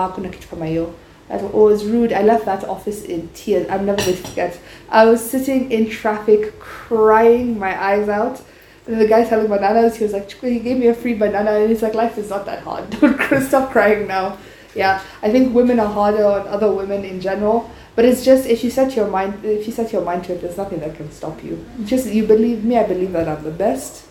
That 1.30 1.42
was 1.54 1.86
rude. 1.86 2.14
I 2.14 2.22
left 2.22 2.46
that 2.46 2.64
office 2.66 3.04
in 3.04 3.30
tears. 3.30 3.68
I'm 3.70 3.86
never 3.86 4.04
going 4.04 4.18
to 4.18 4.24
forget. 4.24 4.60
I 4.90 5.06
was 5.06 5.22
sitting 5.22 5.72
in 5.72 5.90
traffic, 5.90 6.60
crying 6.60 7.58
my 7.58 7.82
eyes 7.82 8.10
out. 8.10 8.42
And 8.86 9.00
the 9.00 9.08
guy 9.08 9.24
selling 9.24 9.48
bananas, 9.48 9.96
he 9.96 10.04
was 10.04 10.14
like, 10.14 10.30
he 10.30 10.60
gave 10.60 10.78
me 10.78 10.88
a 10.88 10.94
free 10.94 11.14
banana. 11.14 11.52
And 11.52 11.70
he's 11.70 11.82
like, 11.82 11.94
life 11.94 12.18
is 12.18 12.30
not 12.30 12.46
that 12.46 12.64
hard. 12.64 12.90
Don't 13.00 13.42
stop 13.42 13.72
crying 13.72 14.08
now. 14.08 14.38
Yeah, 14.76 15.02
I 15.22 15.32
think 15.32 15.54
women 15.54 15.80
are 15.80 15.92
harder 15.92 16.26
on 16.26 16.48
other 16.48 16.72
women 16.72 17.06
in 17.06 17.22
general. 17.22 17.70
But 17.96 18.06
it's 18.06 18.26
just 18.26 18.48
if 18.48 18.64
you 18.64 18.72
set 18.72 18.96
your 18.96 19.08
mind, 19.08 19.46
if 19.46 19.68
you 19.68 19.74
set 19.74 19.94
your 19.94 20.02
mind 20.02 20.24
to 20.26 20.34
it, 20.34 20.42
there's 20.42 20.58
nothing 20.58 20.80
that 20.80 20.96
can 20.96 21.12
stop 21.12 21.44
you. 21.44 21.64
Just 21.86 22.08
you 22.08 22.26
believe 22.26 22.64
me. 22.64 22.78
I 22.78 22.88
believe 22.88 23.12
that 23.12 23.28
I'm 23.28 23.44
the 23.44 23.52
best, 23.52 24.08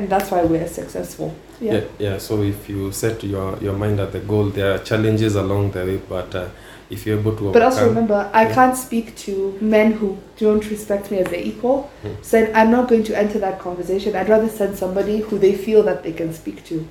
and 0.00 0.08
that's 0.08 0.30
why 0.30 0.42
we're 0.42 0.66
successful. 0.66 1.34
Yeah. 1.60 1.74
yeah, 1.74 1.84
yeah. 1.98 2.18
So 2.18 2.42
if 2.42 2.68
you 2.70 2.90
set 2.90 3.22
your, 3.22 3.58
your 3.58 3.74
mind 3.74 4.00
at 4.00 4.12
the 4.12 4.20
goal, 4.20 4.46
there 4.46 4.74
are 4.74 4.78
challenges 4.78 5.36
along 5.36 5.72
the 5.72 5.84
way, 5.84 5.96
but 5.98 6.34
uh, 6.34 6.48
if 6.88 7.04
you're 7.06 7.18
able 7.18 7.36
to 7.36 7.52
But 7.52 7.62
also 7.62 7.86
remember, 7.88 8.30
I 8.32 8.44
Yeah. 8.48 8.54
can't 8.54 8.76
speak 8.76 9.14
to 9.26 9.58
men 9.60 9.92
who 9.92 10.16
don't 10.38 10.68
respect 10.70 11.10
me 11.10 11.18
as 11.18 11.28
their 11.28 11.42
equal. 11.42 11.90
Mm. 12.02 12.16
So 12.22 12.50
I'm 12.54 12.70
not 12.70 12.88
going 12.88 13.04
to 13.04 13.16
enter 13.16 13.38
that 13.40 13.58
conversation. 13.58 14.16
I'd 14.16 14.28
rather 14.30 14.48
send 14.48 14.78
somebody 14.78 15.20
who 15.20 15.38
they 15.38 15.54
feel 15.54 15.82
that 15.82 16.02
they 16.02 16.12
can 16.12 16.32
speak 16.32 16.64
to. 16.70 16.88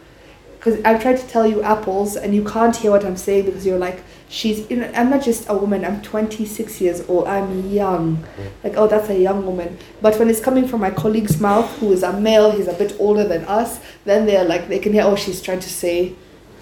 Because 0.60 0.80
I've 0.84 1.02
tried 1.02 1.18
to 1.18 1.28
tell 1.28 1.48
you 1.48 1.64
apples, 1.64 2.18
and 2.18 2.36
you 2.36 2.44
can't 2.44 2.76
hear 2.76 2.92
what 2.92 3.06
I'm 3.06 3.16
saying 3.16 3.46
because 3.46 3.66
you're 3.66 3.80
like, 3.80 4.04
she's. 4.28 4.70
You 4.70 4.78
know, 4.78 4.92
I'm 4.94 5.10
not 5.10 5.24
just 5.24 5.48
a 5.48 5.54
woman. 5.56 5.86
I'm 5.86 6.02
26 6.02 6.82
years 6.82 7.08
old. 7.08 7.28
I'm 7.28 7.70
young. 7.70 8.18
Mm. 8.18 8.52
Like, 8.66 8.74
oh, 8.76 8.88
that's 8.88 9.10
a 9.10 9.18
young 9.18 9.46
woman. 9.46 9.78
But 10.02 10.20
when 10.20 10.30
it's 10.30 10.42
coming 10.42 10.68
from 10.68 10.82
my 10.82 10.92
colleague's 10.92 11.40
mouth, 11.40 11.70
who 11.80 11.94
is 11.94 12.04
a 12.04 12.12
male, 12.20 12.52
he's 12.52 12.68
a 12.68 12.74
bit 12.74 12.96
older 13.00 13.26
than 13.26 13.46
us, 13.46 13.80
then 14.04 14.26
they're 14.26 14.44
like, 14.44 14.68
they 14.68 14.80
can 14.80 14.92
hear, 14.92 15.04
oh, 15.04 15.16
she's 15.16 15.42
trying 15.42 15.62
to 15.62 15.70
say. 15.70 16.14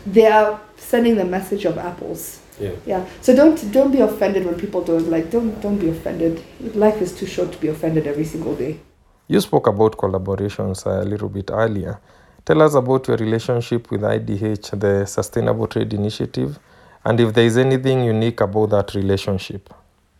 They 0.05 0.27
are 0.27 0.61
sending 0.77 1.15
the 1.15 1.25
message 1.25 1.65
of 1.65 1.77
apples. 1.77 2.39
yeah. 2.59 2.71
Yeah. 2.85 3.05
So 3.21 3.35
don't 3.35 3.71
don't 3.71 3.91
be 3.91 3.99
offended 3.99 4.45
when 4.45 4.55
people 4.55 4.81
don't 4.83 5.09
like 5.09 5.29
don't 5.29 5.59
don't 5.61 5.77
be 5.77 5.89
offended. 5.89 6.41
Life 6.75 7.01
is 7.01 7.11
too 7.19 7.25
short 7.25 7.51
to 7.51 7.57
be 7.57 7.67
offended 7.67 8.07
every 8.07 8.25
single 8.25 8.55
day. 8.55 8.79
You 9.27 9.41
spoke 9.41 9.67
about 9.67 9.97
collaborations 9.97 10.85
a 10.85 11.03
little 11.03 11.29
bit 11.29 11.51
earlier. 11.51 11.99
Tell 12.47 12.61
us 12.61 12.75
about 12.75 13.05
your 13.09 13.17
relationship 13.17 13.91
with 13.91 14.03
IDH, 14.03 14.79
the 14.79 15.05
Sustainable 15.05 15.67
Trade 15.67 15.93
Initiative, 15.93 16.57
and 17.03 17.19
if 17.19 17.33
there 17.33 17.43
is 17.43 17.57
anything 17.57 18.05
unique 18.05 18.39
about 18.39 18.67
that 18.69 18.95
relationship. 18.95 19.73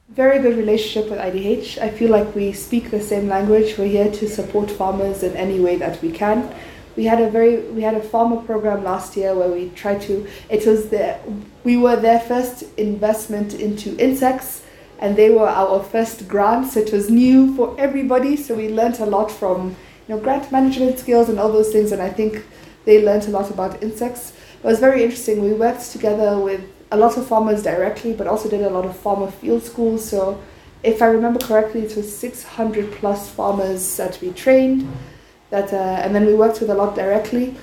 Very 0.09 0.39
good 0.39 0.57
relationship 0.57 1.09
with 1.09 1.19
IDH. 1.19 1.77
I 1.77 1.89
feel 1.89 2.11
like 2.11 2.35
we 2.35 2.51
speak 2.51 2.91
the 2.91 2.99
same 2.99 3.29
language. 3.29 3.77
We're 3.77 3.87
here 3.87 4.11
to 4.11 4.27
support 4.27 4.69
farmers 4.69 5.23
in 5.23 5.37
any 5.37 5.61
way 5.61 5.77
that 5.77 6.01
we 6.01 6.11
can. 6.11 6.53
We 6.97 7.05
had 7.05 7.21
a 7.21 7.29
very 7.29 7.61
we 7.71 7.81
had 7.81 7.95
a 7.95 8.03
farmer 8.03 8.41
program 8.41 8.83
last 8.83 9.15
year 9.15 9.33
where 9.33 9.49
we 9.49 9.69
tried 9.69 10.01
to 10.01 10.27
it 10.49 10.67
was 10.67 10.89
the 10.89 11.17
we 11.63 11.77
were 11.77 11.95
their 11.95 12.19
first 12.19 12.63
investment 12.75 13.53
into 13.53 13.95
insects 13.97 14.63
and 14.99 15.15
they 15.15 15.29
were 15.29 15.47
our 15.47 15.81
first 15.81 16.27
grant 16.27 16.67
so 16.67 16.81
it 16.81 16.91
was 16.91 17.09
new 17.09 17.55
for 17.55 17.73
everybody 17.79 18.35
so 18.35 18.53
we 18.53 18.67
learnt 18.67 18.99
a 18.99 19.05
lot 19.05 19.31
from 19.31 19.77
you 20.07 20.15
know 20.15 20.21
grant 20.21 20.51
management 20.51 20.99
skills 20.99 21.29
and 21.29 21.39
all 21.39 21.51
those 21.51 21.71
things 21.71 21.91
and 21.91 22.01
I 22.01 22.09
think 22.09 22.43
they 22.87 23.03
learnt 23.03 23.27
a 23.27 23.31
lot 23.31 23.51
about 23.51 23.83
insects. 23.83 24.31
It 24.63 24.65
was 24.65 24.79
very 24.79 25.03
interesting. 25.03 25.41
We 25.41 25.53
worked 25.53 25.91
together 25.91 26.39
with 26.39 26.61
a 26.89 26.97
lot 26.97 27.17
of 27.17 27.27
farmers 27.27 27.61
directly, 27.61 28.13
but 28.13 28.27
also 28.27 28.49
did 28.49 28.61
a 28.61 28.69
lot 28.69 28.85
of 28.85 28.95
farmer 28.95 29.29
field 29.29 29.61
schools. 29.63 30.09
So, 30.09 30.41
if 30.83 31.01
I 31.01 31.07
remember 31.07 31.39
correctly, 31.39 31.81
it 31.81 31.95
was 31.97 32.15
600 32.17 32.93
plus 32.93 33.29
farmers 33.29 33.97
that 33.97 34.19
we 34.21 34.31
trained. 34.31 34.87
That 35.49 35.73
uh, 35.73 36.01
and 36.03 36.15
then 36.15 36.25
we 36.25 36.33
worked 36.33 36.61
with 36.61 36.69
a 36.69 36.73
lot 36.73 36.95
directly. 36.95 37.55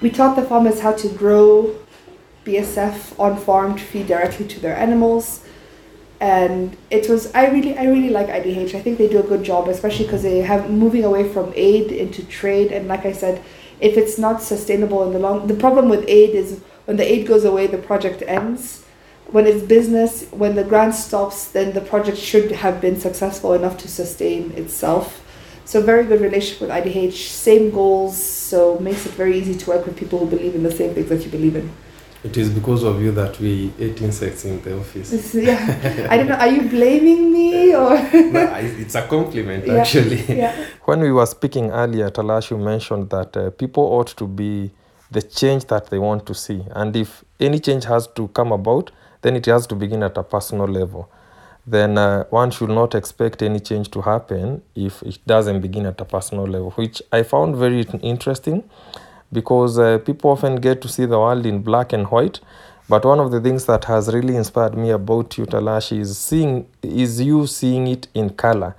We 0.00 0.10
taught 0.10 0.34
the 0.34 0.42
farmers 0.42 0.80
how 0.80 0.92
to 0.92 1.08
grow 1.08 1.76
BSF 2.44 3.18
on 3.18 3.36
farm 3.36 3.76
to 3.76 3.84
feed 3.84 4.08
directly 4.08 4.48
to 4.48 4.60
their 4.60 4.76
animals. 4.76 5.43
And 6.24 6.74
it 6.88 7.06
was 7.06 7.30
I 7.34 7.48
really 7.48 7.76
I 7.76 7.84
really 7.84 8.08
like 8.08 8.28
IDH. 8.28 8.74
I 8.74 8.80
think 8.80 8.96
they 8.96 9.08
do 9.08 9.20
a 9.20 9.30
good 9.32 9.44
job, 9.44 9.68
especially 9.68 10.06
because 10.06 10.22
they 10.22 10.38
have 10.38 10.70
moving 10.70 11.04
away 11.04 11.28
from 11.30 11.52
aid 11.54 11.92
into 11.92 12.24
trade. 12.24 12.72
And 12.72 12.88
like 12.88 13.04
I 13.04 13.12
said, 13.12 13.44
if 13.78 13.98
it's 13.98 14.16
not 14.16 14.40
sustainable 14.40 15.04
in 15.06 15.12
the 15.12 15.18
long, 15.18 15.46
the 15.48 15.60
problem 15.64 15.90
with 15.90 16.08
aid 16.08 16.30
is 16.30 16.62
when 16.86 16.96
the 16.96 17.04
aid 17.04 17.26
goes 17.26 17.44
away, 17.44 17.66
the 17.66 17.76
project 17.76 18.22
ends. 18.26 18.84
When 19.32 19.46
it's 19.46 19.62
business, 19.66 20.26
when 20.30 20.54
the 20.56 20.64
grant 20.64 20.94
stops, 20.94 21.48
then 21.48 21.74
the 21.74 21.82
project 21.82 22.16
should 22.16 22.52
have 22.52 22.80
been 22.80 22.98
successful 22.98 23.52
enough 23.52 23.76
to 23.78 23.88
sustain 23.88 24.52
itself. 24.52 25.22
So 25.66 25.82
very 25.82 26.04
good 26.04 26.22
relationship 26.22 26.62
with 26.62 26.70
IDH, 26.70 27.28
same 27.28 27.70
goals, 27.70 28.16
so 28.16 28.78
makes 28.78 29.04
it 29.04 29.12
very 29.12 29.36
easy 29.38 29.54
to 29.56 29.70
work 29.70 29.84
with 29.84 29.96
people 29.96 30.18
who 30.20 30.26
believe 30.26 30.54
in 30.54 30.62
the 30.62 30.72
same 30.72 30.94
things 30.94 31.10
that 31.10 31.22
you 31.22 31.30
believe 31.30 31.56
in. 31.56 31.70
It 32.24 32.38
is 32.38 32.48
because 32.48 32.82
of 32.84 33.02
you 33.02 33.12
that 33.12 33.38
we 33.38 33.70
ate 33.78 34.00
insects 34.00 34.46
in 34.46 34.60
the 34.62 34.78
office. 34.78 35.10
This 35.10 35.34
yeah, 35.34 36.06
I 36.10 36.16
don't 36.16 36.28
know. 36.28 36.36
Are 36.36 36.48
you 36.48 36.62
blaming 36.70 37.30
me 37.30 37.74
or? 37.82 37.90
no, 37.90 38.54
it's 38.54 38.94
a 38.94 39.06
compliment, 39.06 39.66
Yeah. 39.66 39.74
actually. 39.74 40.22
yeah. 40.34 40.64
When 40.86 41.00
we 41.00 41.12
were 41.12 41.26
speaking 41.26 41.70
earlier, 41.70 42.10
Talash, 42.10 42.50
you 42.50 42.56
mentioned 42.58 43.10
that 43.10 43.36
uh, 43.36 43.50
people 43.50 43.82
ought 43.84 44.08
to 44.16 44.26
be 44.26 44.70
the 45.10 45.20
change 45.20 45.66
that 45.66 45.90
they 45.90 45.98
want 45.98 46.24
to 46.26 46.34
see. 46.34 46.64
And 46.74 46.96
if 46.96 47.24
any 47.38 47.58
change 47.58 47.84
has 47.84 48.06
to 48.14 48.28
come 48.28 48.52
about, 48.52 48.90
then 49.20 49.36
it 49.36 49.44
has 49.46 49.66
to 49.66 49.74
begin 49.74 50.02
at 50.02 50.16
a 50.16 50.22
personal 50.22 50.66
level. 50.66 51.10
Then 51.66 51.98
uh, 51.98 52.24
one 52.30 52.50
should 52.50 52.70
not 52.70 52.94
expect 52.94 53.42
any 53.42 53.60
change 53.60 53.90
to 53.90 54.00
happen 54.00 54.62
if 54.74 55.02
it 55.02 55.18
doesn't 55.26 55.60
begin 55.60 55.84
at 55.86 56.00
a 56.00 56.04
personal 56.06 56.46
level, 56.46 56.70
which 56.72 57.02
I 57.12 57.22
found 57.22 57.56
very 57.56 57.82
interesting 58.02 58.64
because 59.34 59.78
uh, 59.78 59.98
people 59.98 60.30
often 60.30 60.56
get 60.56 60.80
to 60.80 60.88
see 60.88 61.04
the 61.04 61.18
world 61.18 61.44
in 61.44 61.60
black 61.62 61.92
and 61.92 62.06
white. 62.06 62.40
But 62.88 63.04
one 63.04 63.20
of 63.20 63.30
the 63.30 63.40
things 63.40 63.66
that 63.66 63.84
has 63.84 64.12
really 64.14 64.36
inspired 64.36 64.76
me 64.76 64.90
about 64.90 65.36
you, 65.36 65.44
Talash, 65.44 65.98
is 65.98 66.16
seeing 66.16 66.66
is 66.82 67.20
you 67.20 67.46
seeing 67.46 67.86
it 67.86 68.08
in 68.14 68.30
color. 68.30 68.74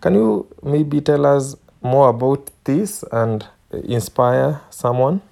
Can 0.00 0.14
you 0.14 0.46
maybe 0.62 1.00
tell 1.00 1.26
us 1.26 1.54
more 1.82 2.08
about 2.08 2.50
this 2.64 3.04
and 3.12 3.46
inspire 3.70 4.60
someone? 4.70 5.22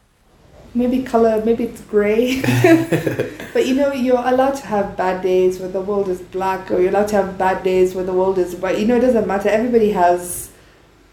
maybe 0.77 1.03
color, 1.03 1.43
maybe 1.45 1.65
it's 1.65 1.81
gray. 1.83 2.41
but 3.55 3.67
you 3.67 3.75
know, 3.75 3.93
you're 3.93 4.19
allowed 4.19 4.55
to 4.57 4.67
have 4.67 4.97
bad 4.97 5.23
days 5.23 5.59
where 5.59 5.69
the 5.69 5.81
world 5.81 6.09
is 6.09 6.21
black, 6.21 6.71
or 6.71 6.81
you're 6.81 6.91
allowed 6.91 7.09
to 7.09 7.17
have 7.17 7.39
bad 7.39 7.65
days 7.65 7.95
where 7.95 8.05
the 8.05 8.13
world 8.13 8.39
is 8.39 8.55
white. 8.57 8.79
You 8.79 8.87
know, 8.87 8.97
it 8.97 9.01
doesn't 9.01 9.27
matter. 9.27 9.49
Everybody 9.49 9.93
has 9.93 10.51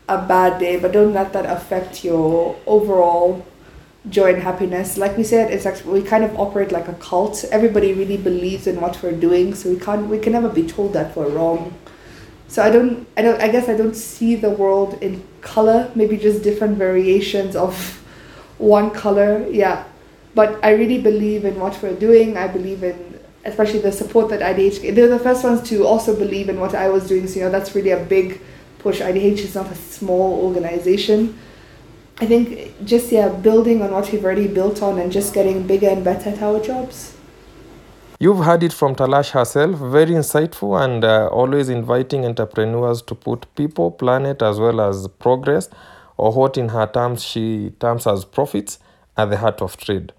a 0.09 0.25
bad 0.27 0.59
day, 0.59 0.77
but 0.77 0.91
don't 0.91 1.13
let 1.13 1.33
that 1.33 1.45
affect 1.45 2.03
your 2.03 2.59
overall 2.67 3.45
joy 4.09 4.33
and 4.33 4.43
happiness. 4.43 4.97
Like 4.97 5.17
we 5.17 5.23
said, 5.23 5.51
it's 5.51 5.65
actually, 5.65 6.01
we 6.01 6.07
kind 6.07 6.23
of 6.23 6.37
operate 6.39 6.71
like 6.71 6.87
a 6.87 6.93
cult. 6.93 7.43
Everybody 7.51 7.93
really 7.93 8.17
believes 8.17 8.67
in 8.67 8.81
what 8.81 9.01
we're 9.01 9.17
doing, 9.17 9.55
so 9.55 9.69
we 9.69 9.79
can't 9.79 10.07
we 10.07 10.19
can 10.19 10.33
never 10.33 10.49
be 10.49 10.67
told 10.67 10.93
that 10.93 11.15
we're 11.15 11.29
wrong. 11.29 11.73
So 12.47 12.61
I 12.61 12.69
don't 12.69 13.07
I 13.17 13.21
don't 13.21 13.41
I 13.41 13.47
guess 13.47 13.69
I 13.69 13.77
don't 13.77 13.95
see 13.95 14.35
the 14.35 14.49
world 14.49 15.01
in 15.01 15.23
color, 15.41 15.91
maybe 15.95 16.17
just 16.17 16.43
different 16.43 16.77
variations 16.77 17.55
of 17.55 17.75
one 18.57 18.91
color, 18.91 19.47
yeah. 19.49 19.85
But 20.35 20.63
I 20.63 20.71
really 20.71 20.99
believe 20.99 21.45
in 21.45 21.59
what 21.59 21.81
we're 21.81 21.95
doing. 21.95 22.37
I 22.37 22.47
believe 22.47 22.83
in 22.83 23.19
especially 23.45 23.79
the 23.79 23.91
support 23.91 24.29
that 24.29 24.39
IDH. 24.39 24.95
They're 24.95 25.07
the 25.07 25.19
first 25.19 25.43
ones 25.43 25.67
to 25.69 25.85
also 25.85 26.15
believe 26.17 26.49
in 26.49 26.59
what 26.59 26.73
I 26.73 26.89
was 26.89 27.07
doing. 27.07 27.27
So 27.27 27.39
you 27.39 27.45
know 27.45 27.51
that's 27.51 27.75
really 27.75 27.91
a 27.91 28.03
big 28.03 28.41
push. 28.79 28.99
IDH 28.99 29.39
is 29.39 29.55
not 29.55 29.71
a 29.71 29.75
small 29.75 30.43
organization. 30.43 31.37
I 32.19 32.25
think 32.25 32.85
just 32.85 33.11
yeah, 33.11 33.29
building 33.29 33.81
on 33.81 33.91
what 33.91 34.11
we've 34.11 34.23
already 34.23 34.47
built 34.47 34.81
on 34.81 34.99
and 34.99 35.11
just 35.11 35.33
getting 35.33 35.65
bigger 35.65 35.89
and 35.89 36.03
better 36.03 36.29
at 36.29 36.41
our 36.41 36.59
jobs. 36.59 37.15
You've 38.19 38.45
heard 38.45 38.63
it 38.63 38.71
from 38.71 38.95
Talash 38.95 39.31
herself, 39.31 39.77
very 39.79 40.11
insightful 40.11 40.81
and 40.81 41.03
uh, 41.03 41.27
always 41.27 41.67
inviting 41.67 42.25
entrepreneurs 42.25 43.01
to 43.03 43.15
put 43.15 43.53
people, 43.55 43.91
planet, 43.91 44.41
as 44.41 44.59
well 44.59 44.79
as 44.79 45.07
progress, 45.19 45.69
or 46.15 46.31
what 46.31 46.57
in 46.57 46.69
her 46.69 46.87
terms 46.87 47.23
she 47.23 47.71
terms 47.79 48.07
as 48.07 48.23
profits, 48.23 48.79
at 49.17 49.29
the 49.29 49.37
heart 49.37 49.61
of 49.61 49.77
trade. 49.77 50.13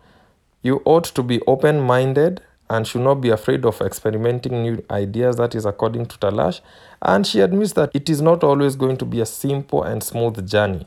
You 0.63 0.83
ought 0.85 1.05
to 1.05 1.23
be 1.23 1.41
open 1.47 1.81
minded 1.81 2.43
and 2.71 2.87
should 2.87 3.03
not 3.03 3.17
be 3.17 3.31
afraid 3.31 3.65
of 3.65 3.81
experimenting 3.81 4.63
new 4.63 4.85
ideas. 4.91 5.37
That 5.37 5.55
is 5.55 5.65
according 5.65 6.07
to 6.07 6.19
Talash. 6.19 6.61
And 7.03 7.27
she 7.27 7.41
admits 7.41 7.73
that 7.75 7.91
it 7.95 8.09
is 8.09 8.23
not 8.23 8.43
always 8.43 8.77
going 8.77 8.97
to 8.99 9.05
be 9.05 9.21
a 9.21 9.27
simple 9.27 9.83
and 9.83 10.03
smooth 10.03 10.49
journey. 10.49 10.87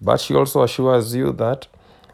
But 0.00 0.20
she 0.20 0.34
also 0.34 0.62
assures 0.62 1.14
you 1.14 1.32
that 1.32 1.66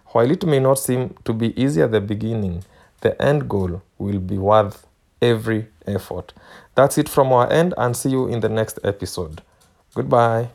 while 0.08 0.30
it 0.30 0.44
may 0.44 0.60
not 0.60 0.78
seem 0.78 1.14
to 1.24 1.32
be 1.32 1.58
easy 1.60 1.82
at 1.82 1.90
the 1.90 2.00
beginning, 2.00 2.64
the 3.00 3.20
end 3.20 3.48
goal 3.48 3.82
will 3.98 4.20
be 4.20 4.38
worth 4.38 4.86
every 5.20 5.68
effort. 5.86 6.32
That's 6.74 6.98
it 6.98 7.08
from 7.08 7.32
our 7.32 7.50
end, 7.52 7.74
and 7.76 7.96
see 7.96 8.10
you 8.10 8.26
in 8.28 8.40
the 8.40 8.48
next 8.48 8.78
episode. 8.84 9.42
Goodbye. 9.94 10.50